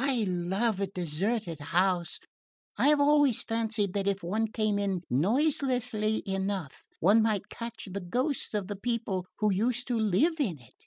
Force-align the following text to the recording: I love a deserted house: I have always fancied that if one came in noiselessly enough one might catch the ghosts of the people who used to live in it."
I 0.00 0.24
love 0.26 0.80
a 0.80 0.86
deserted 0.86 1.60
house: 1.60 2.18
I 2.78 2.88
have 2.88 3.02
always 3.02 3.42
fancied 3.42 3.92
that 3.92 4.08
if 4.08 4.22
one 4.22 4.50
came 4.50 4.78
in 4.78 5.02
noiselessly 5.10 6.22
enough 6.26 6.86
one 7.00 7.20
might 7.20 7.50
catch 7.50 7.88
the 7.92 8.00
ghosts 8.00 8.54
of 8.54 8.68
the 8.68 8.76
people 8.80 9.26
who 9.40 9.52
used 9.52 9.86
to 9.88 9.98
live 9.98 10.40
in 10.40 10.58
it." 10.58 10.86